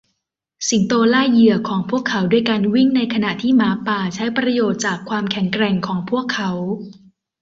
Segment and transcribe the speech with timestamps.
[0.69, 6.51] สิงโตล่าเหยื่อของพวกเขาด้วยการวิ่งในขณะที่หมาป่าใช้ประโยชน์จากความแข็งแกร่งของพวกเขา